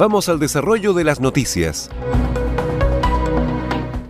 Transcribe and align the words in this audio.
Vamos 0.00 0.30
al 0.30 0.38
desarrollo 0.38 0.94
de 0.94 1.04
las 1.04 1.20
noticias. 1.20 1.90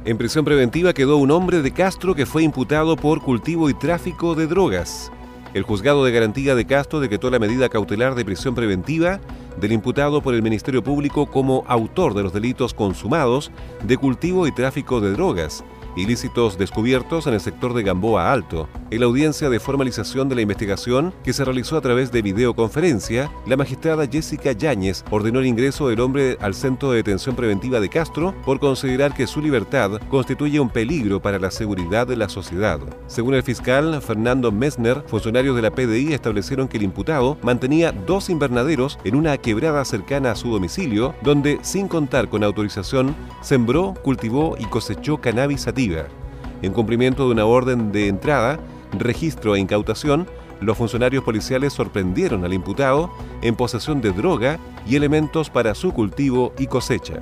En 0.04 0.18
prisión 0.18 0.44
preventiva 0.44 0.92
quedó 0.92 1.16
un 1.16 1.32
hombre 1.32 1.62
de 1.62 1.72
Castro 1.72 2.14
que 2.14 2.26
fue 2.26 2.44
imputado 2.44 2.94
por 2.94 3.20
cultivo 3.22 3.68
y 3.68 3.74
tráfico 3.74 4.36
de 4.36 4.46
drogas. 4.46 5.10
El 5.52 5.64
juzgado 5.64 6.04
de 6.04 6.12
garantía 6.12 6.54
de 6.54 6.64
Castro 6.64 7.00
decretó 7.00 7.28
la 7.28 7.40
medida 7.40 7.68
cautelar 7.68 8.14
de 8.14 8.24
prisión 8.24 8.54
preventiva 8.54 9.18
del 9.60 9.72
imputado 9.72 10.22
por 10.22 10.32
el 10.32 10.44
Ministerio 10.44 10.84
Público 10.84 11.26
como 11.26 11.64
autor 11.66 12.14
de 12.14 12.22
los 12.22 12.32
delitos 12.32 12.72
consumados 12.72 13.50
de 13.82 13.96
cultivo 13.96 14.46
y 14.46 14.52
tráfico 14.52 15.00
de 15.00 15.10
drogas, 15.10 15.64
ilícitos 15.96 16.58
descubiertos 16.58 17.26
en 17.26 17.34
el 17.34 17.40
sector 17.40 17.74
de 17.74 17.82
Gamboa 17.82 18.32
Alto. 18.32 18.68
En 18.90 19.00
la 19.00 19.06
audiencia 19.06 19.48
de 19.48 19.60
formalización 19.60 20.28
de 20.28 20.34
la 20.34 20.40
investigación, 20.40 21.14
que 21.22 21.32
se 21.32 21.44
realizó 21.44 21.76
a 21.76 21.80
través 21.80 22.10
de 22.10 22.22
videoconferencia, 22.22 23.30
la 23.46 23.56
magistrada 23.56 24.06
Jessica 24.10 24.52
Yáñez 24.52 25.04
ordenó 25.10 25.38
el 25.38 25.46
ingreso 25.46 25.88
del 25.88 26.00
hombre 26.00 26.36
al 26.40 26.54
Centro 26.54 26.90
de 26.90 26.98
Detención 26.98 27.36
Preventiva 27.36 27.80
de 27.80 27.88
Castro 27.88 28.34
por 28.44 28.58
considerar 28.58 29.14
que 29.14 29.26
su 29.26 29.40
libertad 29.40 30.00
constituye 30.10 30.60
un 30.60 30.70
peligro 30.70 31.22
para 31.22 31.38
la 31.38 31.50
seguridad 31.50 32.06
de 32.06 32.16
la 32.16 32.28
sociedad. 32.28 32.80
Según 33.06 33.34
el 33.34 33.42
fiscal 33.42 34.02
Fernando 34.02 34.50
Messner, 34.50 35.04
funcionarios 35.06 35.54
de 35.56 35.62
la 35.62 35.70
PDI 35.70 36.12
establecieron 36.12 36.68
que 36.68 36.78
el 36.78 36.82
imputado 36.82 37.38
mantenía 37.42 37.92
dos 37.92 38.28
invernaderos 38.28 38.98
en 39.04 39.14
una 39.14 39.36
quebrada 39.38 39.84
cercana 39.84 40.32
a 40.32 40.36
su 40.36 40.50
domicilio, 40.50 41.14
donde, 41.22 41.58
sin 41.62 41.88
contar 41.88 42.28
con 42.28 42.44
autorización, 42.44 43.14
sembró, 43.40 43.94
cultivó 44.02 44.56
y 44.58 44.64
cosechó 44.64 45.18
cannabis. 45.18 45.60
En 45.80 46.74
cumplimiento 46.74 47.24
de 47.24 47.32
una 47.32 47.46
orden 47.46 47.90
de 47.90 48.08
entrada, 48.08 48.58
registro 48.92 49.56
e 49.56 49.60
incautación, 49.60 50.28
los 50.60 50.76
funcionarios 50.76 51.24
policiales 51.24 51.72
sorprendieron 51.72 52.44
al 52.44 52.52
imputado 52.52 53.10
en 53.40 53.56
posesión 53.56 54.02
de 54.02 54.12
droga 54.12 54.58
y 54.86 54.96
elementos 54.96 55.48
para 55.48 55.74
su 55.74 55.94
cultivo 55.94 56.52
y 56.58 56.66
cosecha. 56.66 57.14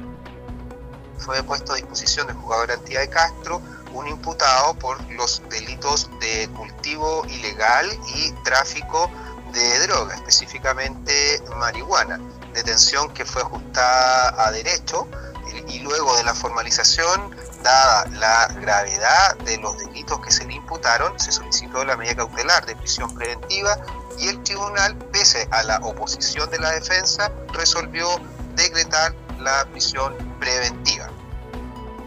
Fue 1.19 1.41
puesto 1.45 1.73
a 1.73 1.77
disposición 1.77 2.27
del 2.27 2.35
juzgado 2.35 2.63
de 2.63 2.67
garantía 2.69 3.01
de 3.01 3.09
Castro 3.09 3.63
un 3.95 4.09
imputado 4.09 4.75
por 4.75 5.01
los 5.13 5.41
delitos 5.51 6.11
de 6.21 6.49
cultivo 6.57 7.25
ilegal 7.29 7.87
y 8.17 8.33
tráfico 8.43 9.09
de 9.53 9.87
droga, 9.87 10.17
específicamente 10.17 11.41
marihuana. 11.57 12.19
Detención 12.55 13.09
que 13.15 13.25
fue 13.25 13.43
ajustada 13.43 14.47
a 14.47 14.51
derecho 14.51 15.07
y 15.69 15.81
luego 15.81 16.17
de 16.17 16.25
la 16.25 16.35
formalización 16.35 17.31
dada 17.63 18.07
la 18.19 18.49
gravedad 18.61 19.37
de 19.45 19.59
los 19.59 19.79
delitos 19.79 20.21
que 20.21 20.31
se 20.31 20.47
le 20.47 20.55
imputaron, 20.55 21.19
se 21.19 21.33
solicitó 21.33 21.85
la 21.85 21.97
medida 21.97 22.17
cautelar 22.17 22.65
de 22.67 22.77
prisión 22.77 23.15
preventiva 23.15 23.79
y 24.19 24.29
el 24.29 24.43
tribunal, 24.43 24.97
pese 25.13 25.49
a 25.51 25.63
la 25.63 25.79
oposición 25.79 26.51
de 26.51 26.59
la 26.59 26.71
defensa, 26.73 27.31
resolvió 27.53 28.09
decretar 28.57 29.15
la 29.39 29.67
prisión 29.71 30.15
preventiva. 30.41 31.09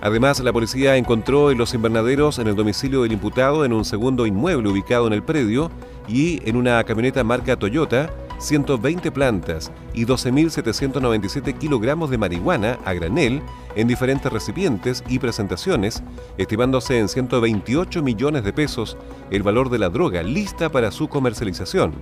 Además, 0.01 0.39
la 0.39 0.51
policía 0.51 0.95
encontró 0.95 1.51
en 1.51 1.59
los 1.59 1.73
invernaderos 1.75 2.39
en 2.39 2.47
el 2.47 2.55
domicilio 2.55 3.03
del 3.03 3.11
imputado 3.11 3.65
en 3.65 3.71
un 3.71 3.85
segundo 3.85 4.25
inmueble 4.25 4.69
ubicado 4.69 5.05
en 5.05 5.13
el 5.13 5.21
predio 5.21 5.71
y 6.07 6.41
en 6.49 6.55
una 6.55 6.83
camioneta 6.83 7.23
marca 7.23 7.55
Toyota 7.55 8.09
120 8.41 9.11
plantas 9.11 9.71
y 9.93 10.05
12.797 10.05 11.57
kilogramos 11.57 12.09
de 12.09 12.17
marihuana 12.17 12.79
a 12.85 12.93
granel 12.93 13.41
en 13.75 13.87
diferentes 13.87 14.31
recipientes 14.31 15.03
y 15.07 15.19
presentaciones, 15.19 16.01
estimándose 16.37 16.99
en 16.99 17.07
128 17.07 18.01
millones 18.01 18.43
de 18.43 18.51
pesos 18.51 18.97
el 19.29 19.43
valor 19.43 19.69
de 19.69 19.79
la 19.79 19.89
droga 19.89 20.23
lista 20.23 20.69
para 20.69 20.91
su 20.91 21.07
comercialización. 21.07 21.93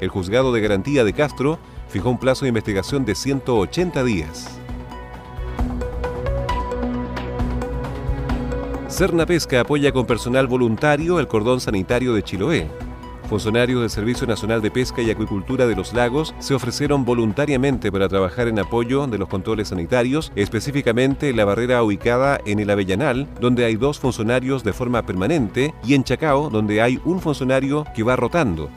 El 0.00 0.10
juzgado 0.10 0.52
de 0.52 0.60
garantía 0.60 1.04
de 1.04 1.12
Castro 1.12 1.58
fijó 1.88 2.10
un 2.10 2.18
plazo 2.18 2.44
de 2.44 2.50
investigación 2.50 3.04
de 3.04 3.14
180 3.14 4.04
días. 4.04 4.58
Cerna 8.88 9.26
Pesca 9.26 9.60
apoya 9.60 9.92
con 9.92 10.06
personal 10.06 10.46
voluntario 10.46 11.20
el 11.20 11.28
cordón 11.28 11.60
sanitario 11.60 12.14
de 12.14 12.22
Chiloé. 12.22 12.68
Funcionarios 13.28 13.82
del 13.82 13.90
Servicio 13.90 14.26
Nacional 14.26 14.62
de 14.62 14.70
Pesca 14.70 15.02
y 15.02 15.10
Acuicultura 15.10 15.66
de 15.66 15.76
los 15.76 15.92
Lagos 15.92 16.34
se 16.38 16.54
ofrecieron 16.54 17.04
voluntariamente 17.04 17.92
para 17.92 18.08
trabajar 18.08 18.48
en 18.48 18.58
apoyo 18.58 19.06
de 19.06 19.18
los 19.18 19.28
controles 19.28 19.68
sanitarios, 19.68 20.32
específicamente 20.34 21.28
en 21.28 21.36
la 21.36 21.44
barrera 21.44 21.82
ubicada 21.82 22.40
en 22.46 22.58
el 22.58 22.70
Avellanal, 22.70 23.28
donde 23.38 23.66
hay 23.66 23.76
dos 23.76 23.98
funcionarios 23.98 24.64
de 24.64 24.72
forma 24.72 25.04
permanente, 25.04 25.74
y 25.84 25.92
en 25.92 26.04
Chacao, 26.04 26.48
donde 26.48 26.80
hay 26.80 27.00
un 27.04 27.20
funcionario 27.20 27.84
que 27.94 28.02
va 28.02 28.16
rotando. 28.16 28.70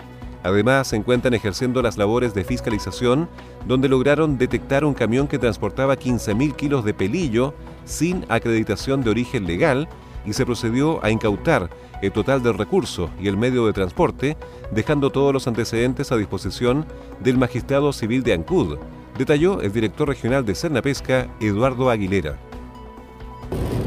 Además, 0.43 0.89
se 0.89 0.97
encuentran 0.97 1.33
ejerciendo 1.33 1.81
las 1.81 1.97
labores 1.97 2.33
de 2.33 2.43
fiscalización, 2.43 3.29
donde 3.65 3.87
lograron 3.87 4.37
detectar 4.37 4.83
un 4.83 4.93
camión 4.93 5.29
que 5.29 5.39
transportaba 5.39 5.95
15.000 5.95 6.57
kilos 6.57 6.83
de 6.83 6.93
pelillo 6.93 7.53
sin 7.85 8.25
acreditación 8.27 9.01
de 9.01 9.11
origen 9.11 9.47
legal 9.47 9.87
y 10.25 10.33
se 10.33 10.45
procedió 10.45 11.03
a 11.05 11.09
incautar 11.09 11.69
el 12.01 12.11
total 12.11 12.41
del 12.43 12.57
recurso 12.57 13.09
y 13.19 13.27
el 13.27 13.37
medio 13.37 13.65
de 13.65 13.73
transporte, 13.73 14.37
dejando 14.71 15.09
todos 15.09 15.33
los 15.33 15.47
antecedentes 15.47 16.11
a 16.11 16.17
disposición 16.17 16.85
del 17.19 17.37
magistrado 17.37 17.93
civil 17.93 18.23
de 18.23 18.33
Ancud, 18.33 18.77
detalló 19.17 19.61
el 19.61 19.71
director 19.71 20.07
regional 20.07 20.45
de 20.45 20.55
Cerna 20.55 20.81
Pesca, 20.81 21.27
Eduardo 21.39 21.89
Aguilera 21.89 22.39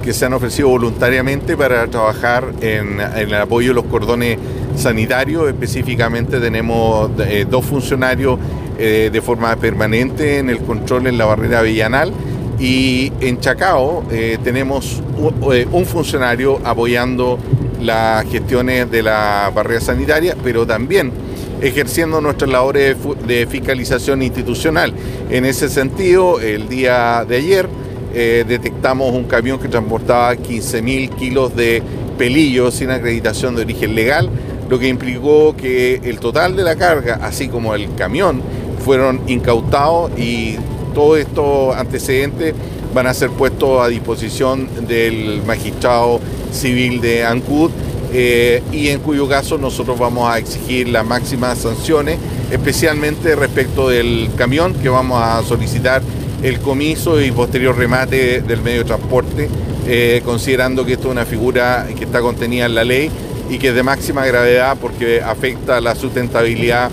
que 0.03 0.13
se 0.13 0.27
han 0.27 0.35
ofrecido 0.35 0.69
voluntariamente 0.69 1.57
para 1.57 1.87
trabajar 1.87 2.53
en, 2.61 3.01
el 3.01 3.35
apoyo 3.35 3.69
de 3.69 3.75
los 3.75 3.85
cordones 3.85 4.39
sanitarios. 4.77 5.49
Específicamente 5.49 6.41
tenemos 6.41 7.11
eh, 7.21 7.47
dos 7.49 7.65
funcionarios 7.65 8.39
eh, 8.79 9.09
de 9.11 9.23
forma 9.23 9.57
permanente 9.57 10.39
en 10.39 10.51
el 10.51 10.59
control 10.59 11.07
en 11.07 11.17
la 11.17 11.25
barrera 11.25 11.61
avellanal 11.61 12.13
y 12.59 13.13
en 13.21 13.41
Chacao 13.41 14.05
eh, 14.11 14.39
tenemos 14.45 15.03
un, 15.17 15.87
funcionario 15.87 16.61
apoyando 16.65 17.39
las 17.85 18.25
gestiones 18.31 18.91
de 18.91 19.03
la 19.03 19.51
barrera 19.55 19.81
sanitaria, 19.81 20.37
pero 20.43 20.67
también 20.67 21.13
ejerciendo 21.61 22.21
nuestras 22.21 22.51
labores 22.51 22.97
de 23.27 23.47
fiscalización 23.47 24.23
institucional. 24.23 24.93
En 25.31 25.45
ese 25.45 25.69
sentido, 25.69 26.41
el 26.41 26.69
día 26.69 27.25
de 27.29 27.37
ayer 27.37 27.69
eh, 28.15 28.45
detectamos 28.47 29.13
un 29.15 29.25
camión 29.25 29.59
que 29.59 29.69
transportaba 29.69 30.35
15.000 30.35 31.15
kilos 31.17 31.55
de 31.57 31.83
pelillos 32.19 32.75
sin 32.75 32.91
acreditación 32.91 33.57
de 33.57 33.63
origen 33.63 33.95
legal, 33.95 34.31
lo 34.69 34.79
que 34.79 34.89
implicó 34.89 35.55
que 35.57 36.01
el 36.05 36.21
total 36.21 36.57
de 36.57 36.63
la 36.63 36.77
carga, 36.77 37.21
así 37.23 37.49
como 37.49 37.75
el 37.75 37.95
camión, 37.95 38.41
fueron 38.85 39.21
incautados 39.27 40.11
y 40.19 40.57
todos 40.95 41.19
estos 41.19 41.75
antecedentes 41.77 42.55
van 42.95 43.07
a 43.09 43.15
ser 43.15 43.31
puestos 43.31 43.81
a 43.81 43.89
disposición 43.89 44.69
del 44.87 45.43
magistrado 45.47 46.21
civil 46.55 47.01
de 47.01 47.25
Ancud 47.25 47.71
eh, 48.13 48.63
y 48.73 48.89
en 48.89 49.01
cuyo 49.01 49.29
caso 49.29 49.59
nosotros 49.59 49.99
vamos 49.99 50.31
a 50.31 50.39
exigir 50.39 50.89
las 50.89 51.05
máximas 51.05 51.59
sanciones, 51.59 52.19
especialmente 52.51 53.35
respecto 53.35 53.89
del 53.89 54.31
camión 54.37 54.73
que 54.75 54.89
vamos 54.89 55.21
a 55.21 55.43
solicitar 55.43 56.01
el 56.43 56.61
comiso 56.61 57.21
y 57.21 57.33
posterior 57.33 57.77
remate 57.77 58.43
del 58.43 58.61
medio 58.61 58.79
de 58.79 58.85
transporte, 58.85 59.49
eh, 59.89 60.23
considerando 60.25 60.87
que 60.87 60.93
esto 60.93 61.09
es 61.09 61.13
una 61.13 61.25
figura 61.25 61.89
que 61.99 62.05
está 62.05 62.21
contenida 62.21 62.67
en 62.67 62.75
la 62.77 62.85
ley 62.85 63.11
y 63.51 63.59
que 63.59 63.69
es 63.69 63.75
de 63.75 63.83
máxima 63.83 64.25
gravedad 64.25 64.77
porque 64.81 65.21
afecta 65.21 65.81
la 65.81 65.95
sustentabilidad 65.95 66.91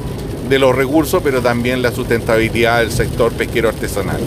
de 0.50 0.60
los 0.60 0.76
recursos, 0.76 1.22
pero 1.24 1.42
también 1.42 1.82
la 1.82 1.92
sustentabilidad 1.92 2.80
del 2.80 2.92
sector 2.92 3.32
pesquero 3.32 3.70
artesanal. 3.70 4.22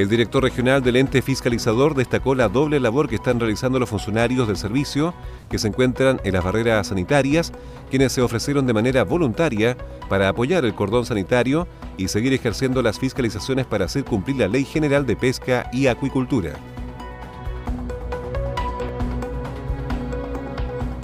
El 0.00 0.08
director 0.08 0.42
regional 0.42 0.82
del 0.82 0.96
ente 0.96 1.20
fiscalizador 1.20 1.94
destacó 1.94 2.34
la 2.34 2.48
doble 2.48 2.80
labor 2.80 3.06
que 3.06 3.16
están 3.16 3.38
realizando 3.38 3.78
los 3.78 3.90
funcionarios 3.90 4.48
del 4.48 4.56
servicio 4.56 5.12
que 5.50 5.58
se 5.58 5.68
encuentran 5.68 6.22
en 6.24 6.32
las 6.32 6.42
barreras 6.42 6.86
sanitarias, 6.86 7.52
quienes 7.90 8.12
se 8.12 8.22
ofrecieron 8.22 8.66
de 8.66 8.72
manera 8.72 9.04
voluntaria 9.04 9.76
para 10.08 10.30
apoyar 10.30 10.64
el 10.64 10.74
cordón 10.74 11.04
sanitario 11.04 11.68
y 11.98 12.08
seguir 12.08 12.32
ejerciendo 12.32 12.80
las 12.80 12.98
fiscalizaciones 12.98 13.66
para 13.66 13.84
hacer 13.84 14.06
cumplir 14.06 14.38
la 14.38 14.48
Ley 14.48 14.64
General 14.64 15.04
de 15.04 15.16
Pesca 15.16 15.68
y 15.70 15.86
Acuicultura. 15.88 16.54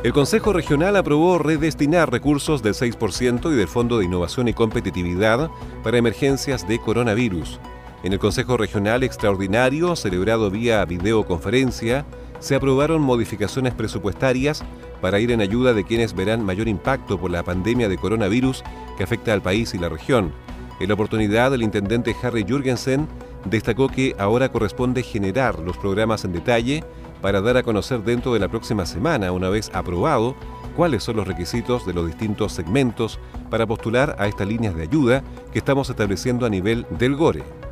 El 0.05 0.15
Consejo 0.15 0.55
Regional 0.55 0.97
aprobó 0.97 1.37
redestinar 1.37 2.11
recursos 2.11 2.63
del 2.63 2.73
6% 2.73 3.53
y 3.53 3.57
del 3.57 3.69
Fondo 3.69 3.99
de 3.99 4.07
Innovación 4.07 4.49
y 4.49 4.55
Competitividad 4.55 5.51
para 5.83 5.99
emergencias 5.99 6.67
de 6.67 6.79
coronavirus. 6.79 7.61
En 8.03 8.13
el 8.13 8.19
Consejo 8.19 8.57
Regional 8.57 9.03
Extraordinario, 9.03 9.97
celebrado 9.97 10.51
vía 10.51 10.85
videoconferencia, 10.85 12.05
se 12.41 12.55
aprobaron 12.55 13.01
modificaciones 13.01 13.75
presupuestarias 13.75 14.63
para 15.01 15.19
ir 15.19 15.33
en 15.33 15.41
ayuda 15.41 15.73
de 15.73 15.85
quienes 15.85 16.15
verán 16.15 16.45
mayor 16.45 16.69
impacto 16.69 17.19
por 17.19 17.31
la 17.31 17.43
pandemia 17.43 17.89
de 17.89 17.97
coronavirus 17.97 18.63
que 18.97 19.05
afecta 19.05 19.33
al 19.33 19.43
país 19.43 19.75
y 19.75 19.79
la 19.79 19.89
región. 19.89 20.33
En 20.79 20.89
la 20.89 20.95
oportunidad, 20.95 21.55
el 21.55 21.63
intendente 21.63 22.15
Harry 22.23 22.45
Jürgensen 22.45 23.09
destacó 23.47 23.89
que 23.89 24.15
ahora 24.19 24.51
corresponde 24.51 25.03
generar 25.03 25.59
los 25.59 25.79
programas 25.79 26.25
en 26.25 26.33
detalle 26.33 26.85
para 27.23 27.41
dar 27.41 27.57
a 27.57 27.63
conocer 27.63 28.03
dentro 28.05 28.35
de 28.35 28.41
la 28.41 28.49
próxima 28.49 28.85
semana, 28.85 29.33
una 29.33 29.49
vez 29.49 29.71
aprobado, 29.73 30.37
cuáles 30.77 31.03
son 31.03 31.17
los 31.17 31.27
requisitos 31.27 31.87
de 31.87 31.95
los 31.95 32.07
distintos 32.07 32.53
segmentos 32.53 33.19
para 33.51 33.67
postular 33.67 34.17
a 34.19 34.27
estas 34.27 34.47
líneas 34.47 34.75
de 34.75 34.83
ayuda 34.83 35.25
que 35.51 35.59
estamos 35.59 35.89
estableciendo 35.89 36.45
a 36.45 36.51
nivel 36.51 36.87
del 36.99 37.17
GORE 37.17 37.66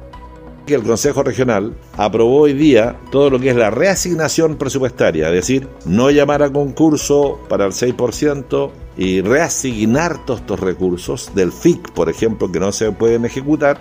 que 0.66 0.74
el 0.74 0.82
Consejo 0.82 1.22
Regional 1.22 1.74
aprobó 1.96 2.42
hoy 2.42 2.54
día 2.54 2.96
todo 3.10 3.30
lo 3.30 3.38
que 3.38 3.50
es 3.50 3.56
la 3.56 3.70
reasignación 3.70 4.56
presupuestaria, 4.56 5.28
es 5.28 5.34
decir, 5.34 5.68
no 5.84 6.10
llamar 6.10 6.42
a 6.42 6.52
concurso 6.52 7.40
para 7.48 7.66
el 7.66 7.72
6% 7.72 8.70
y 8.96 9.20
reasignar 9.20 10.24
todos 10.24 10.40
estos 10.40 10.60
recursos 10.60 11.30
del 11.34 11.52
FIC, 11.52 11.92
por 11.92 12.08
ejemplo, 12.08 12.50
que 12.50 12.60
no 12.60 12.72
se 12.72 12.92
pueden 12.92 13.24
ejecutar. 13.24 13.78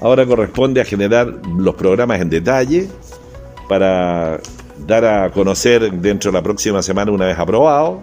Ahora 0.00 0.24
corresponde 0.26 0.80
a 0.80 0.84
generar 0.84 1.26
los 1.56 1.74
programas 1.74 2.20
en 2.20 2.30
detalle 2.30 2.88
para 3.68 4.40
dar 4.86 5.04
a 5.04 5.30
conocer 5.30 5.92
dentro 5.92 6.30
de 6.30 6.38
la 6.38 6.42
próxima 6.42 6.82
semana, 6.82 7.10
una 7.12 7.26
vez 7.26 7.38
aprobado, 7.38 8.00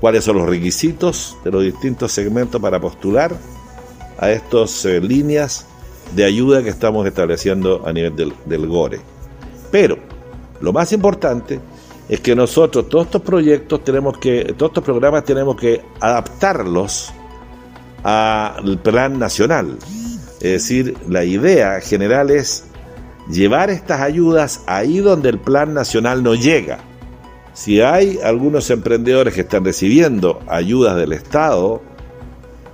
cuáles 0.00 0.24
son 0.24 0.38
los 0.38 0.48
requisitos 0.48 1.36
de 1.44 1.50
los 1.50 1.62
distintos 1.62 2.12
segmentos 2.12 2.60
para 2.60 2.80
postular 2.80 3.34
a 4.18 4.30
estas 4.30 4.84
eh, 4.84 5.00
líneas 5.00 5.66
de 6.14 6.24
ayuda 6.24 6.62
que 6.62 6.70
estamos 6.70 7.06
estableciendo 7.06 7.82
a 7.86 7.92
nivel 7.92 8.16
del, 8.16 8.32
del 8.46 8.66
GORE. 8.66 9.00
Pero 9.70 9.98
lo 10.60 10.72
más 10.72 10.92
importante 10.92 11.60
es 12.08 12.20
que 12.20 12.34
nosotros 12.34 12.88
todos 12.88 13.06
estos 13.06 13.22
proyectos 13.22 13.84
tenemos 13.84 14.18
que, 14.18 14.54
todos 14.56 14.70
estos 14.70 14.84
programas 14.84 15.24
tenemos 15.24 15.56
que 15.56 15.80
adaptarlos 16.00 17.12
al 18.02 18.78
plan 18.82 19.18
nacional. 19.18 19.78
Es 20.40 20.52
decir, 20.52 20.96
la 21.08 21.24
idea 21.24 21.80
general 21.80 22.30
es 22.30 22.64
llevar 23.30 23.70
estas 23.70 24.00
ayudas 24.00 24.62
ahí 24.66 24.98
donde 24.98 25.28
el 25.28 25.38
plan 25.38 25.72
nacional 25.72 26.22
no 26.22 26.34
llega. 26.34 26.78
Si 27.52 27.80
hay 27.80 28.18
algunos 28.24 28.70
emprendedores 28.70 29.34
que 29.34 29.42
están 29.42 29.64
recibiendo 29.64 30.40
ayudas 30.48 30.96
del 30.96 31.12
Estado, 31.12 31.82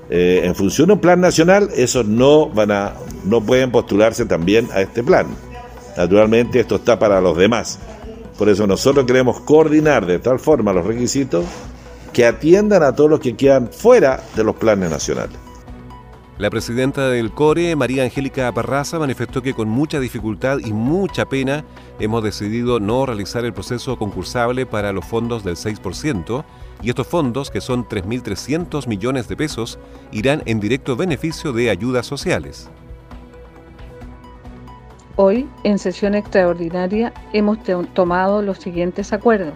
eh, 0.09 0.43
en 0.45 0.55
función 0.55 0.89
de 0.89 0.95
un 0.95 1.01
plan 1.01 1.21
nacional, 1.21 1.71
esos 1.75 2.07
no 2.07 2.49
van 2.49 2.71
a, 2.71 2.95
no 3.25 3.41
pueden 3.41 3.71
postularse 3.71 4.25
también 4.25 4.69
a 4.73 4.81
este 4.81 5.03
plan. 5.03 5.27
Naturalmente 5.97 6.61
esto 6.61 6.77
está 6.77 6.99
para 6.99 7.21
los 7.21 7.37
demás. 7.37 7.79
Por 8.39 8.49
eso 8.49 8.67
nosotros 8.67 9.07
queremos 9.07 9.41
coordinar 9.41 10.05
de 10.07 10.19
tal 10.19 10.39
forma 10.39 10.73
los 10.73 10.87
requisitos 10.87 11.45
que 12.13 12.27
atiendan 12.27 12.83
a 12.83 12.95
todos 12.95 13.11
los 13.11 13.21
que 13.21 13.37
quedan 13.37 13.69
fuera 13.69 14.23
de 14.37 14.45
los 14.45 14.57
planes 14.57 14.91
nacionales. 14.91 15.46
La 16.39 16.51
presidenta 16.51 17.09
del 17.09 17.33
CORE, 17.33 17.75
María 17.77 18.03
Angélica 18.03 18.53
Parraza, 18.53 18.99
manifestó 18.99 19.41
que 19.41 19.55
con 19.55 19.71
mucha 19.71 20.01
dificultad 20.01 20.59
y 20.59 20.75
mucha 20.75 21.27
pena 21.27 21.65
hemos 21.99 22.23
decidido 22.23 22.79
no 22.79 23.07
realizar 23.07 23.47
el 23.47 23.55
proceso 23.55 23.97
concursable 23.97 24.67
para 24.67 24.93
los 24.93 25.07
fondos 25.07 25.45
del 25.45 25.57
6% 25.57 26.45
y 26.83 26.91
estos 26.91 27.07
fondos, 27.07 27.51
que 27.51 27.63
son 27.63 27.89
3.300 27.89 28.87
millones 28.87 29.29
de 29.29 29.37
pesos, 29.37 29.79
irán 30.13 30.43
en 30.45 30.61
directo 30.61 30.95
beneficio 30.95 31.55
de 31.55 31.71
ayudas 31.71 32.05
sociales. 32.05 32.69
Hoy, 35.17 35.49
en 35.65 35.79
sesión 35.79 36.15
extraordinaria, 36.15 37.15
hemos 37.33 37.61
tomado 37.95 38.43
los 38.43 38.59
siguientes 38.59 39.15
acuerdos 39.15 39.55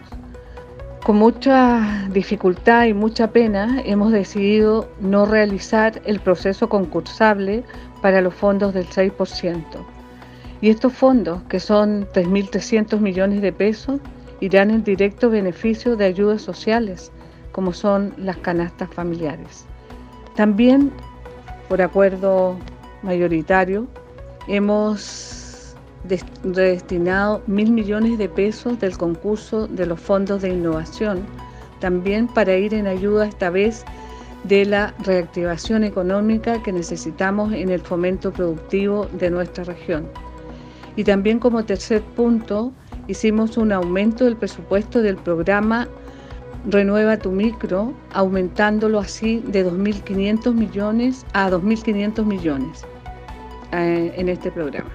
con 1.05 1.17
mucha 1.17 2.07
dificultad 2.13 2.85
y 2.85 2.95
mucha 2.95 3.33
pena 3.33 3.81
hemos 3.85 4.13
decidido 4.13 4.89
no 5.01 5.25
realizar 5.25 6.01
el 6.05 6.21
proceso 6.21 6.69
concursable 6.69 7.65
para 8.03 8.21
los 8.21 8.35
fondos 8.35 8.75
del 8.75 8.87
6%. 8.87 9.65
Y 10.61 10.69
estos 10.69 10.93
fondos, 10.93 11.43
que 11.45 11.59
son 11.59 12.07
3.300 12.13 13.01
millones 13.01 13.41
de 13.41 13.53
pesos, 13.53 13.99
irán 14.41 14.71
en 14.71 14.85
directo 14.85 15.31
beneficio 15.31 15.97
de 15.97 16.05
ayudas 16.05 16.43
sociales, 16.43 17.11
como 17.53 17.73
son 17.73 18.13
las 18.19 18.37
canastas 18.39 18.93
familiares. 18.93 19.65
También, 20.37 20.93
por 21.69 21.81
acuerdo 21.81 22.59
mayoritario, 23.03 23.87
hemos 24.49 25.40
destinado 26.05 27.43
mil 27.47 27.71
millones 27.71 28.19
de 28.19 28.29
pesos 28.29 28.79
del 28.81 28.97
concurso 28.97 29.67
de 29.67 29.87
los 29.87 30.01
fondos 30.01 30.43
de 30.43 30.51
innovación, 30.51 31.21
también 31.81 32.27
para 32.27 32.57
ir 32.57 32.75
en 32.75 32.87
ayuda 32.87 33.27
esta 33.27 33.51
vez 33.51 33.85
de 34.45 34.65
la 34.65 34.95
reactivación 35.01 35.85
económica 35.85 36.63
que 36.63 36.73
necesitamos 36.73 37.53
en 37.53 37.69
el 37.69 37.81
fomento 37.81 38.33
productivo 38.33 39.07
de 39.13 39.31
nuestra 39.31 39.65
región. 39.65 40.07
Y 40.97 41.05
también 41.05 41.39
como 41.39 41.65
tercer 41.65 42.03
punto, 42.03 42.73
hicimos 43.07 43.57
un 43.57 43.73
aumento 43.73 44.25
del 44.25 44.37
presupuesto 44.37 45.03
del 45.03 45.17
programa 45.17 45.89
Renueva 46.67 47.17
tu 47.17 47.31
micro, 47.31 47.95
aumentándolo 48.13 48.99
así 48.99 49.43
de 49.47 49.67
2.500 49.67 50.53
millones 50.53 51.25
a 51.33 51.51
2.500 51.51 52.25
millones 52.25 52.85
eh, 53.73 54.13
en 54.15 54.29
este 54.29 54.51
programa. 54.51 54.91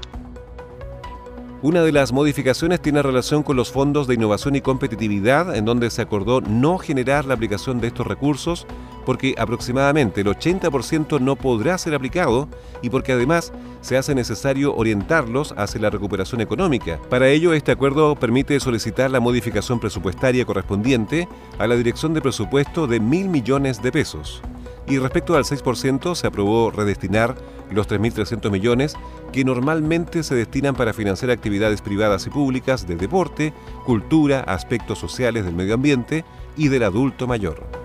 Una 1.65 1.81
de 1.81 1.91
las 1.91 2.13
modificaciones 2.13 2.79
tiene 2.79 3.01
relación 3.01 3.41
con 3.41 3.55
los 3.55 3.71
fondos 3.71 4.05
de 4.05 4.13
innovación 4.13 4.55
y 4.55 4.61
competitividad, 4.61 5.55
en 5.55 5.65
donde 5.65 5.89
se 5.89 6.03
acordó 6.03 6.39
no 6.39 6.77
generar 6.77 7.25
la 7.25 7.33
aplicación 7.33 7.81
de 7.81 7.87
estos 7.87 8.05
recursos 8.05 8.67
porque 9.03 9.33
aproximadamente 9.35 10.21
el 10.21 10.27
80% 10.27 11.19
no 11.19 11.35
podrá 11.35 11.79
ser 11.79 11.95
aplicado 11.95 12.47
y 12.83 12.91
porque 12.91 13.13
además 13.13 13.51
se 13.81 13.97
hace 13.97 14.13
necesario 14.13 14.75
orientarlos 14.75 15.55
hacia 15.57 15.81
la 15.81 15.89
recuperación 15.89 16.39
económica. 16.39 16.99
Para 17.09 17.29
ello, 17.29 17.51
este 17.51 17.71
acuerdo 17.71 18.15
permite 18.15 18.59
solicitar 18.59 19.09
la 19.09 19.19
modificación 19.19 19.79
presupuestaria 19.79 20.45
correspondiente 20.45 21.27
a 21.57 21.65
la 21.65 21.75
dirección 21.75 22.13
de 22.13 22.21
presupuesto 22.21 22.85
de 22.85 22.99
mil 22.99 23.27
millones 23.27 23.81
de 23.81 23.91
pesos. 23.91 24.43
Y 24.87 24.99
respecto 24.99 25.35
al 25.35 25.43
6%, 25.43 26.15
se 26.15 26.27
aprobó 26.27 26.69
redestinar 26.71 27.35
los 27.71 27.87
3.300 27.87 28.51
millones 28.51 28.95
que 29.31 29.43
normalmente 29.43 30.23
se 30.23 30.35
destinan 30.35 30.75
para 30.75 30.93
financiar 30.93 31.31
actividades 31.31 31.81
privadas 31.81 32.27
y 32.27 32.29
públicas 32.29 32.87
de 32.87 32.95
deporte, 32.95 33.53
cultura, 33.85 34.41
aspectos 34.41 34.99
sociales 34.99 35.45
del 35.45 35.55
medio 35.55 35.73
ambiente 35.73 36.23
y 36.55 36.67
del 36.67 36.83
adulto 36.83 37.27
mayor. 37.27 37.84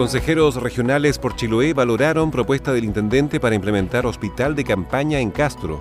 Consejeros 0.00 0.56
regionales 0.56 1.18
por 1.18 1.36
Chiloé 1.36 1.74
valoraron 1.74 2.30
propuesta 2.30 2.72
del 2.72 2.84
intendente 2.84 3.38
para 3.38 3.54
implementar 3.54 4.06
hospital 4.06 4.56
de 4.56 4.64
campaña 4.64 5.20
en 5.20 5.30
Castro. 5.30 5.78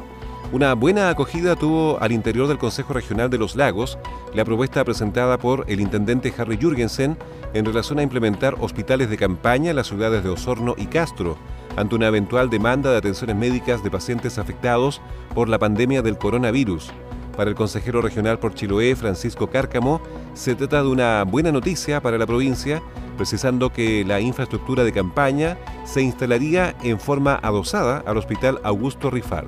Una 0.52 0.74
buena 0.74 1.08
acogida 1.08 1.56
tuvo 1.56 1.98
al 2.02 2.12
interior 2.12 2.50
del 2.50 2.58
Consejo 2.58 2.92
Regional 2.92 3.30
de 3.30 3.38
los 3.38 3.56
Lagos 3.56 3.98
la 4.34 4.44
propuesta 4.44 4.84
presentada 4.84 5.38
por 5.38 5.64
el 5.70 5.80
intendente 5.80 6.34
Harry 6.38 6.58
Jürgensen 6.58 7.18
en 7.54 7.64
relación 7.64 7.98
a 8.00 8.04
implementar 8.04 8.58
hospitales 8.60 9.10
de 9.10 9.16
campaña 9.16 9.70
en 9.70 9.78
las 9.78 9.88
ciudades 9.88 10.22
de 10.22 10.30
Osorno 10.32 10.76
y 10.78 10.88
Castro, 10.88 11.38
ante 11.78 11.96
una 11.96 12.08
eventual 12.08 12.50
demanda 12.50 12.92
de 12.92 12.98
atenciones 12.98 13.38
médicas 13.38 13.86
de 13.86 13.92
pacientes 13.92 14.38
afectados 14.38 15.00
por 15.34 15.48
la 15.48 15.60
pandemia 15.60 16.02
del 16.02 16.18
coronavirus. 16.18 16.92
Para 17.40 17.52
el 17.52 17.56
consejero 17.56 18.02
regional 18.02 18.38
por 18.38 18.54
Chiloé, 18.54 18.98
Francisco 18.98 19.50
Cárcamo, 19.50 20.02
se 20.34 20.56
trata 20.56 20.84
de 20.84 20.90
una 20.90 21.24
buena 21.24 21.54
noticia 21.54 22.02
para 22.02 22.18
la 22.18 22.28
provincia, 22.28 22.84
precisando 23.16 23.72
que 23.72 24.04
la 24.04 24.20
infraestructura 24.20 24.84
de 24.84 24.92
campaña 24.92 25.58
se 25.86 26.02
instalaría 26.02 26.76
en 26.84 27.00
forma 27.00 27.40
adosada 27.42 28.04
al 28.06 28.18
Hospital 28.18 28.60
Augusto 28.66 29.10
Rifard. 29.10 29.48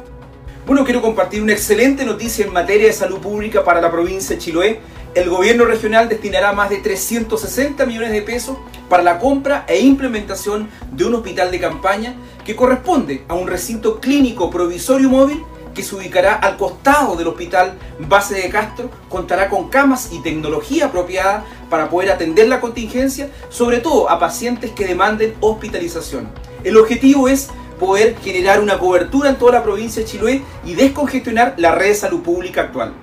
Bueno, 0.66 0.86
quiero 0.86 1.02
compartir 1.02 1.44
una 1.44 1.52
excelente 1.52 2.06
noticia 2.06 2.46
en 2.46 2.54
materia 2.54 2.88
de 2.88 2.94
salud 2.94 3.20
pública 3.20 3.62
para 3.66 3.82
la 3.82 3.92
provincia 3.92 4.38
de 4.38 4.42
Chiloé. 4.42 4.80
El 5.14 5.30
gobierno 5.30 5.66
regional 5.66 6.08
destinará 6.08 6.54
más 6.54 6.70
de 6.70 6.78
360 6.78 7.86
millones 7.86 8.14
de 8.14 8.22
pesos 8.22 8.58
para 8.88 9.04
la 9.04 9.20
compra 9.20 9.66
e 9.68 9.82
implementación 9.82 10.70
de 10.94 11.04
un 11.04 11.16
hospital 11.16 11.52
de 11.52 11.60
campaña 11.60 12.16
que 12.46 12.56
corresponde 12.56 13.26
a 13.28 13.34
un 13.34 13.50
recinto 13.50 14.00
clínico 14.00 14.50
provisorio 14.50 15.10
móvil 15.10 15.44
que 15.74 15.84
se 15.84 15.96
ubicará 15.96 16.36
al 16.36 16.58
costado 16.58 17.16
del 17.16 17.28
hospital 17.28 17.78
base 18.00 18.36
de 18.36 18.50
Castro, 18.50 18.90
contará 19.10 19.50
con 19.50 19.70
camas 19.70 20.10
y 20.12 20.22
tecnología 20.22 20.88
apropiada 20.88 21.46
para 21.70 21.90
poder 21.90 22.12
atender 22.12 22.48
la 22.48 22.62
contingencia, 22.62 23.30
sobre 23.50 23.80
todo 23.80 24.10
a 24.10 24.20
pacientes 24.20 24.72
que 24.72 24.86
demanden 24.86 25.36
hospitalización. 25.40 26.30
El 26.64 26.78
objetivo 26.78 27.28
es 27.28 27.50
poder 27.80 28.16
generar 28.20 28.60
una 28.60 28.78
cobertura 28.78 29.30
en 29.30 29.38
toda 29.38 29.54
la 29.54 29.64
provincia 29.64 30.04
de 30.04 30.08
Chiloé 30.08 30.44
y 30.66 30.76
descongestionar 30.76 31.56
la 31.58 31.74
red 31.74 31.88
de 31.88 31.96
salud 31.96 32.22
pública 32.22 32.62
actual. 32.62 32.94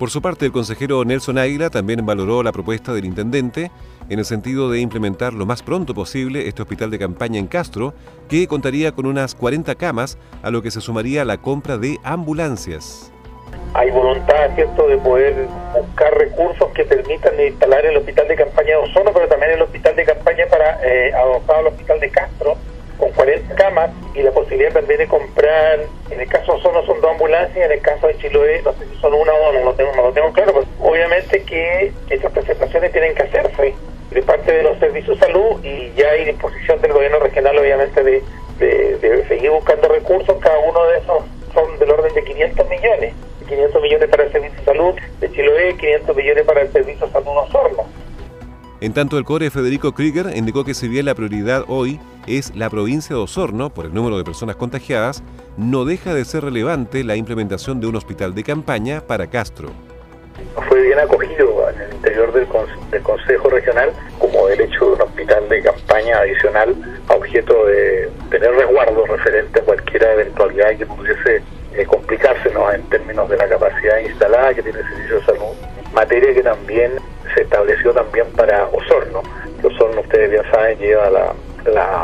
Por 0.00 0.08
su 0.08 0.22
parte, 0.22 0.46
el 0.46 0.52
consejero 0.52 1.04
Nelson 1.04 1.36
Águila 1.36 1.68
también 1.68 2.06
valoró 2.06 2.42
la 2.42 2.52
propuesta 2.52 2.94
del 2.94 3.04
intendente 3.04 3.70
en 4.08 4.18
el 4.18 4.24
sentido 4.24 4.70
de 4.70 4.80
implementar 4.80 5.34
lo 5.34 5.44
más 5.44 5.62
pronto 5.62 5.92
posible 5.92 6.48
este 6.48 6.62
hospital 6.62 6.90
de 6.90 6.98
campaña 6.98 7.38
en 7.38 7.46
Castro, 7.46 7.92
que 8.26 8.48
contaría 8.48 8.92
con 8.92 9.04
unas 9.04 9.34
40 9.34 9.74
camas, 9.74 10.16
a 10.42 10.50
lo 10.50 10.62
que 10.62 10.70
se 10.70 10.80
sumaría 10.80 11.26
la 11.26 11.36
compra 11.36 11.76
de 11.76 11.98
ambulancias. 12.02 13.12
Hay 13.74 13.90
voluntad, 13.90 14.54
¿cierto?, 14.54 14.88
de 14.88 14.96
poder 14.96 15.46
buscar 15.78 16.16
recursos 16.16 16.70
que 16.70 16.84
permitan 16.84 17.38
instalar 17.38 17.84
el 17.84 17.98
hospital 17.98 18.26
de 18.26 18.36
campaña 18.36 18.68
de 18.68 18.76
Ozono, 18.76 19.12
pero 19.12 19.28
también 19.28 19.52
el 19.52 19.60
hospital 19.60 19.96
de 19.96 20.06
campaña 20.06 20.46
para 20.48 20.80
eh, 20.82 21.12
adoptar 21.12 21.58
al 21.58 21.66
hospital 21.66 22.00
de 22.00 22.08
Castro, 22.08 22.56
con 23.00 23.10
40 23.12 23.54
camas 23.54 23.90
y 24.14 24.22
la 24.22 24.30
posibilidad 24.30 24.72
también 24.72 24.98
de 24.98 25.08
comprar, 25.08 25.80
en 26.10 26.20
el 26.20 26.28
caso 26.28 26.52
de 26.52 26.58
Osorno 26.58 26.84
son 26.84 27.00
dos 27.00 27.10
ambulancias, 27.12 27.66
en 27.66 27.72
el 27.72 27.80
caso 27.80 28.06
de 28.06 28.16
Chiloé 28.18 28.62
no 28.62 28.72
sé 28.74 28.86
si 28.86 29.00
son 29.00 29.14
una 29.14 29.32
o 29.32 29.38
dos, 29.38 29.54
no 29.54 29.64
lo 29.64 29.74
tengo, 29.74 29.92
no 29.96 30.02
lo 30.02 30.12
tengo 30.12 30.32
claro, 30.32 30.52
pero 30.52 30.66
obviamente 30.88 31.42
que 31.42 31.92
estas 32.10 32.30
presentaciones 32.32 32.92
tienen 32.92 33.14
que 33.14 33.22
hacerse 33.22 33.74
de 34.10 34.22
parte 34.22 34.52
de 34.52 34.62
los 34.62 34.78
servicios 34.78 35.18
de 35.18 35.26
salud 35.26 35.64
y 35.64 35.92
ya 35.96 36.10
hay 36.10 36.26
disposición 36.26 36.80
del 36.80 36.92
gobierno 36.92 37.18
regional 37.20 37.56
obviamente 37.56 38.02
de, 38.02 38.22
de, 38.58 39.24
seguir 39.28 39.50
buscando 39.50 39.88
recursos, 39.88 40.36
cada 40.40 40.58
uno 40.58 40.86
de 40.88 40.98
esos 40.98 41.24
son 41.54 41.78
del 41.78 41.90
orden 41.90 42.14
de 42.14 42.22
500 42.22 42.68
millones, 42.68 43.14
500 43.48 43.82
millones 43.82 44.08
para 44.08 44.24
el 44.24 44.32
servicio 44.32 44.58
de 44.58 44.64
salud 44.64 44.94
de 45.20 45.32
Chiloé, 45.32 45.76
500 45.76 46.16
millones 46.16 46.44
para 46.44 46.60
el 46.62 46.72
servicio 46.72 47.06
de 47.06 47.12
salud 47.12 47.28
Osorno. 47.28 47.84
En 48.80 48.94
tanto, 48.94 49.18
el 49.18 49.24
core 49.24 49.50
Federico 49.50 49.92
Krieger 49.92 50.34
indicó 50.34 50.64
que 50.64 50.72
si 50.72 50.88
bien 50.88 51.04
la 51.04 51.14
prioridad 51.14 51.64
hoy 51.68 52.00
es 52.38 52.54
la 52.54 52.70
provincia 52.70 53.16
de 53.16 53.22
Osorno 53.22 53.70
por 53.70 53.86
el 53.86 53.94
número 53.94 54.18
de 54.18 54.24
personas 54.24 54.56
contagiadas, 54.56 55.22
no 55.56 55.84
deja 55.84 56.14
de 56.14 56.24
ser 56.24 56.44
relevante 56.44 57.04
la 57.04 57.16
implementación 57.16 57.80
de 57.80 57.86
un 57.86 57.96
hospital 57.96 58.34
de 58.34 58.44
campaña 58.44 59.00
para 59.00 59.28
Castro. 59.28 59.70
Fue 60.68 60.80
bien 60.82 60.98
acogido 60.98 61.68
en 61.70 61.80
el 61.80 61.94
interior 61.94 62.32
del, 62.32 62.46
Consejo 63.02 63.50
Regional 63.50 63.90
como 64.18 64.48
el 64.48 64.60
hecho 64.60 64.86
de 64.86 64.92
un 64.92 65.02
hospital 65.02 65.48
de 65.48 65.62
campaña 65.62 66.18
adicional 66.18 66.74
a 67.08 67.14
objeto 67.14 67.66
de 67.66 68.10
tener 68.30 68.50
resguardo 68.52 69.04
referente 69.06 69.60
a 69.60 69.62
cualquier 69.62 70.02
eventualidad 70.02 70.76
que 70.76 70.86
pudiese 70.86 71.42
eh, 71.74 71.84
complicársenos 71.86 72.74
en 72.74 72.82
términos 72.84 73.28
de 73.28 73.36
la 73.36 73.48
capacidad 73.48 73.98
instalada 73.98 74.54
que 74.54 74.62
tiene 74.62 74.80
el 74.80 74.88
servicio 74.88 75.20
de 75.20 75.24
salud, 75.26 75.56
materia 75.92 76.34
que 76.34 76.42
también 76.42 76.92
se 77.34 77.42
estableció 77.42 77.92
también 77.92 78.26
para 78.36 78.66
Osorno. 78.66 79.22
Osorno, 79.62 80.00
ustedes 80.00 80.30
bien 80.30 80.42
saben, 80.50 80.78
lleva 80.78 81.10
la, 81.10 81.32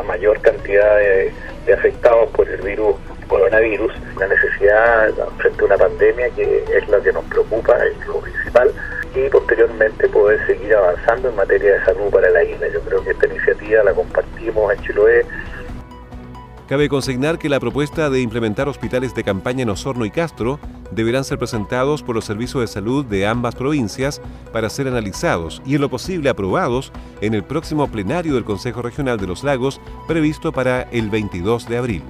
mayor 0.07 0.41
cantidad 0.41 0.97
de, 0.97 1.33
afectados 1.73 2.31
por 2.31 2.49
el 2.49 2.61
virus 2.63 2.95
coronavirus, 3.27 3.93
la 4.19 4.29
necesidad 4.29 5.13
frente 5.39 5.63
a 5.63 5.65
una 5.65 5.77
pandemia 5.77 6.31
que 6.31 6.65
es 6.73 6.89
la 6.89 7.01
que 7.01 7.13
nos 7.13 7.25
preocupa, 7.25 7.77
es 7.85 8.07
lo 8.07 8.21
principal, 8.21 8.73
y 9.15 9.29
posteriormente 9.29 10.09
poder 10.09 10.47
seguir 10.47 10.75
avanzando 10.75 11.29
en 11.31 11.37
materia 11.37 11.75
de 11.75 11.85
salud 11.85 12.11
para 12.11 12.31
la 12.31 12.45
isla. 12.45 12.69
Yo 12.69 12.81
creo 12.83 13.03
que 13.03 13.11
esta 13.11 13.27
iniciativa 13.27 13.83
la 13.83 13.93
compartimos 13.95 14.73
en 14.73 14.81
Chiloé, 14.83 15.27
Cabe 16.69 16.89
consignar 16.89 17.39
que 17.39 17.49
la 17.49 17.61
propuesta 17.61 18.11
de 18.11 18.21
implementar 18.21 18.69
hospitales 18.69 19.15
de 19.15 19.23
campaña 19.23 19.63
en 19.63 19.71
Osorno 19.71 20.05
y 20.05 20.11
Castro 20.11 20.59
deberán 20.91 21.23
ser 21.23 21.39
presentados 21.39 22.03
por 22.03 22.17
los 22.17 22.25
servicios 22.25 22.61
de 22.61 22.67
salud 22.67 23.05
de 23.05 23.25
ambas 23.25 23.55
provincias 23.55 24.21
para 24.53 24.69
ser 24.69 24.89
analizados 24.89 25.63
y 25.65 25.77
en 25.77 25.81
lo 25.81 25.89
posible 25.89 26.29
aprobados 26.29 26.93
en 27.21 27.35
el 27.35 27.45
próximo 27.45 27.87
plenario 27.87 28.35
del 28.35 28.45
Consejo 28.45 28.83
Regional 28.83 29.17
de 29.19 29.29
los 29.29 29.45
Lagos 29.45 29.81
previsto 30.09 30.51
para 30.51 30.83
el 30.83 31.09
22 31.09 31.69
de 31.69 31.77
abril. 31.77 32.03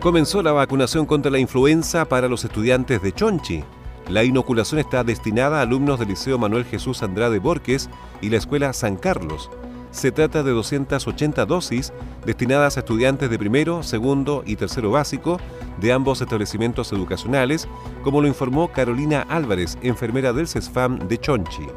Comenzó 0.00 0.42
la 0.42 0.52
vacunación 0.52 1.06
contra 1.06 1.30
la 1.30 1.38
influenza 1.38 2.06
para 2.06 2.28
los 2.28 2.44
estudiantes 2.44 3.00
de 3.00 3.12
Chonchi. 3.12 3.64
La 4.10 4.24
inoculación 4.24 4.80
está 4.80 5.04
destinada 5.04 5.60
a 5.60 5.62
alumnos 5.62 6.00
del 6.00 6.08
Liceo 6.08 6.36
Manuel 6.36 6.64
Jesús 6.64 7.04
Andrade 7.04 7.38
Borges 7.38 7.88
y 8.20 8.28
la 8.28 8.38
Escuela 8.38 8.72
San 8.72 8.96
Carlos. 8.96 9.48
Se 9.92 10.10
trata 10.10 10.42
de 10.42 10.50
280 10.50 11.46
dosis 11.46 11.92
destinadas 12.26 12.76
a 12.76 12.80
estudiantes 12.80 13.30
de 13.30 13.38
primero, 13.38 13.84
segundo 13.84 14.42
y 14.44 14.56
tercero 14.56 14.90
básico 14.90 15.38
de 15.80 15.92
ambos 15.92 16.20
establecimientos 16.20 16.90
educacionales, 16.90 17.68
como 18.02 18.20
lo 18.20 18.26
informó 18.26 18.72
Carolina 18.72 19.24
Álvarez, 19.28 19.78
enfermera 19.80 20.32
del 20.32 20.48
CESFAM 20.48 21.06
de 21.06 21.16
Chonchi. 21.16 21.68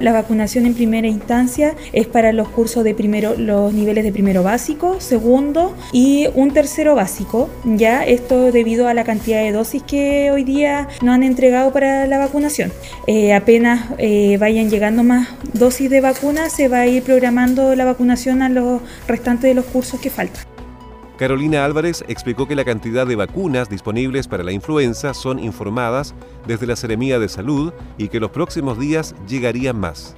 La 0.00 0.12
vacunación 0.12 0.66
en 0.66 0.74
primera 0.74 1.08
instancia 1.08 1.74
es 1.92 2.06
para 2.06 2.32
los 2.32 2.48
cursos 2.48 2.84
de 2.84 2.94
primero, 2.94 3.34
los 3.36 3.74
niveles 3.74 4.04
de 4.04 4.12
primero 4.12 4.42
básico, 4.42 5.00
segundo 5.00 5.74
y 5.92 6.28
un 6.34 6.52
tercero 6.52 6.94
básico. 6.94 7.50
Ya 7.64 8.04
esto 8.04 8.52
debido 8.52 8.86
a 8.88 8.94
la 8.94 9.04
cantidad 9.04 9.42
de 9.42 9.52
dosis 9.52 9.82
que 9.82 10.30
hoy 10.30 10.44
día 10.44 10.88
nos 11.02 11.14
han 11.14 11.22
entregado 11.22 11.72
para 11.72 12.06
la 12.06 12.18
vacunación. 12.18 12.72
Eh, 13.06 13.34
apenas 13.34 13.86
eh, 13.98 14.36
vayan 14.38 14.70
llegando 14.70 15.02
más 15.02 15.28
dosis 15.52 15.90
de 15.90 16.00
vacuna, 16.00 16.48
se 16.48 16.68
va 16.68 16.80
a 16.80 16.86
ir 16.86 17.02
programando 17.02 17.74
la 17.74 17.84
vacunación 17.84 18.42
a 18.42 18.48
los 18.48 18.80
restantes 19.06 19.48
de 19.48 19.54
los 19.54 19.64
cursos 19.64 20.00
que 20.00 20.10
faltan. 20.10 20.57
Carolina 21.18 21.64
Álvarez 21.64 22.04
explicó 22.06 22.46
que 22.46 22.54
la 22.54 22.64
cantidad 22.64 23.04
de 23.04 23.16
vacunas 23.16 23.68
disponibles 23.68 24.28
para 24.28 24.44
la 24.44 24.52
influenza 24.52 25.14
son 25.14 25.40
informadas 25.40 26.14
desde 26.46 26.68
la 26.68 26.76
Seremía 26.76 27.18
de 27.18 27.28
Salud 27.28 27.72
y 27.98 28.06
que 28.06 28.20
los 28.20 28.30
próximos 28.30 28.78
días 28.78 29.16
llegarían 29.26 29.80
más. 29.80 30.14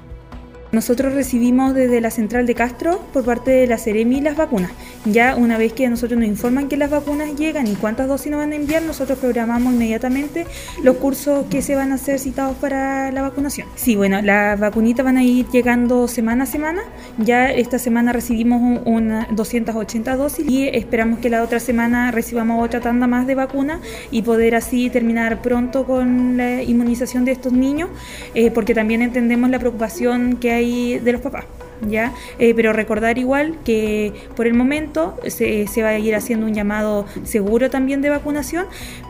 Nosotros 0.73 1.15
recibimos 1.15 1.75
desde 1.75 2.03
la 2.03 2.11
central 2.11 2.47
de 2.47 2.55
Castro 2.55 3.01
por 3.15 3.25
parte 3.25 3.51
de 3.51 3.67
la 3.67 3.79
Ceremi 3.79 4.21
las 4.21 4.37
vacunas. 4.37 4.71
Ya 5.07 5.35
una 5.35 5.57
vez 5.57 5.73
que 5.73 5.89
nosotros 5.89 6.21
nos 6.21 6.29
informan 6.29 6.69
que 6.69 6.77
las 6.77 6.91
vacunas 6.91 7.35
llegan 7.35 7.67
y 7.67 7.75
cuántas 7.75 8.07
dosis 8.07 8.31
nos 8.31 8.41
van 8.41 8.53
a 8.53 8.57
enviar, 8.57 8.83
nosotros 8.83 9.19
programamos 9.19 9.73
inmediatamente 9.73 10.47
los 10.83 10.97
cursos 10.97 11.47
que 11.49 11.63
se 11.63 11.75
van 11.75 11.93
a 11.93 11.95
hacer 11.95 12.19
citados 12.19 12.55
para 12.59 13.11
la 13.11 13.23
vacunación. 13.23 13.67
Sí, 13.77 13.97
bueno, 13.97 14.21
las 14.21 14.61
vacunitas 14.61 15.03
van 15.03 15.17
a 15.17 15.25
ir 15.25 15.47
llegando 15.49 16.07
semana 16.07 16.45
a 16.45 16.47
semana. 16.47 16.83
Ya 17.17 17.51
esta 17.51 17.79
semana 17.79 18.13
recibimos 18.13 18.83
unas 18.85 19.35
280 19.35 20.17
dosis 20.17 20.47
y 20.47 20.69
esperamos 20.69 21.21
que 21.21 21.31
la 21.31 21.43
otra 21.43 21.61
semana 21.61 22.11
recibamos 22.11 22.63
otra 22.63 22.81
tanda 22.81 23.07
más 23.07 23.27
de 23.27 23.35
vacunas 23.35 23.81
y 24.11 24.21
poder 24.21 24.55
así 24.55 24.91
terminar 24.91 25.41
pronto 25.41 25.87
con 25.87 26.37
la 26.37 26.63
inmunización 26.63 27.25
de 27.25 27.33
estos 27.33 27.55
niños, 27.55 27.89
eh, 28.35 28.51
porque 28.51 28.75
también 28.75 29.01
entendemos 29.01 29.49
la 29.49 29.59
preocupación 29.59 30.37
que 30.37 30.51
hay 30.53 30.99
de 30.99 31.13
los 31.13 31.23
papás. 31.23 31.47
¿Ya? 31.89 32.13
Eh, 32.39 32.55
pero 32.55 32.73
recordar 32.73 33.19
igual 33.19 33.57
que 33.65 34.13
por 34.37 34.47
el 34.47 34.55
momento 34.55 35.17
se, 35.27 35.67
va 35.83 35.89
a 35.89 35.99
ir 35.99 36.15
haciendo 36.15 36.47
un 36.47 36.55
llamado 36.55 37.07
seguro 37.25 37.71
también 37.71 38.03
de 38.03 38.11
vacunación 38.11 38.67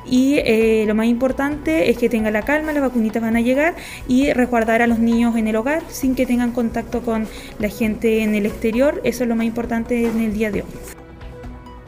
y 0.07 0.37
eh, 0.39 0.85
lo 0.87 0.95
más 0.95 1.07
importante 1.07 1.91
es 1.91 1.99
que 1.99 2.09
tenga 2.09 2.31
la 2.31 2.43
calma, 2.43 2.73
las 2.73 2.83
vacunitas 2.83 3.23
van 3.23 3.37
a 3.37 3.41
llegar 3.41 3.75
y 4.09 4.33
resguardar 4.33 4.83
a 4.83 4.87
los 4.87 4.99
niños 4.99 5.37
en 5.37 5.49
el 5.49 5.57
hogar 5.57 5.83
sin 5.89 6.15
que 6.15 6.27
tengan 6.27 6.53
contacto 6.53 7.03
con 7.03 7.27
la 7.59 7.69
gente 7.69 8.23
en 8.23 8.35
el 8.35 8.47
exterior, 8.47 9.01
eso 9.05 9.25
es 9.25 9.29
lo 9.29 9.37
más 9.37 9.47
importante 9.47 10.07
en 10.07 10.21
el 10.21 10.35
día 10.35 10.51
de 10.51 10.63
hoy. 10.63 11.00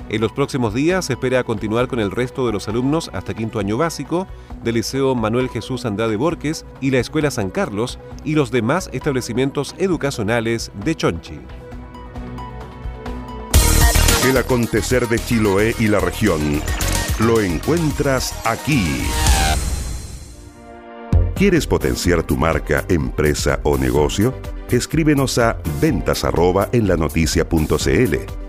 En 0.09 0.21
los 0.21 0.33
próximos 0.33 0.75
días 0.75 1.07
se 1.07 1.15
espera 1.15 1.45
continuar 1.45 1.89
con 1.89 2.01
el 2.01 2.11
resto 2.11 2.47
de 2.47 2.53
los 2.53 2.69
alumnos 2.69 3.11
hasta 3.13 3.35
quinto 3.35 3.59
año 3.59 3.77
básico 3.79 4.27
del 4.63 4.75
Liceo 4.75 5.15
Manuel 5.15 5.49
Jesús 5.49 5.87
Andrade 5.87 6.17
Borges 6.17 6.67
y 6.81 6.91
la 6.91 6.99
Escuela 6.99 7.31
San 7.31 7.51
Carlos 7.51 7.99
y 8.25 8.35
los 8.35 8.51
demás 8.51 8.91
establecimientos 8.93 9.75
educacionales 9.79 10.71
de 10.85 10.95
Chonchi. 10.95 11.41
El 14.29 14.37
acontecer 14.37 15.09
de 15.09 15.19
Chiloé 15.19 15.75
y 15.79 15.89
la 15.89 15.99
región 15.99 16.63
lo 17.19 17.41
encuentras 17.41 18.35
aquí. 18.47 19.05
¿Quieres 21.35 21.67
potenciar 21.67 22.23
tu 22.23 22.37
marca, 22.37 22.85
empresa 22.89 23.59
o 23.65 23.77
negocio? 23.77 24.33
Escríbenos 24.71 25.39
a 25.39 25.59
ventas 25.81 26.25
en 26.73 26.87
la 26.87 26.97
noticia.cl. 26.97 28.42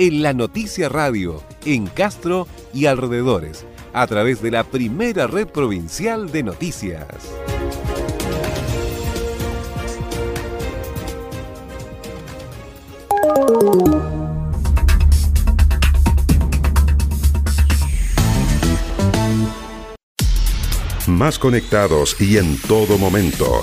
en 0.00 0.22
La 0.22 0.32
Noticia 0.32 0.88
Radio 0.88 1.42
en 1.66 1.86
Castro 1.86 2.48
y 2.72 2.86
alrededores 2.86 3.66
a 3.92 4.06
través 4.06 4.40
de 4.40 4.50
la 4.50 4.64
primera 4.64 5.26
red 5.26 5.46
provincial 5.46 6.32
de 6.32 6.42
noticias. 6.42 7.06
Más 21.06 21.38
conectados 21.38 22.18
y 22.18 22.38
en 22.38 22.56
todo 22.62 22.96
momento. 22.96 23.62